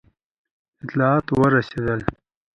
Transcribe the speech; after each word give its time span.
اطلاعات 0.83 1.27
ورسېدل. 1.39 2.01